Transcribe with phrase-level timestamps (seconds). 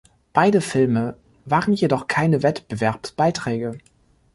[0.33, 1.15] Beide Filme
[1.45, 3.77] waren jedoch keine Wettbewerbsbeiträge.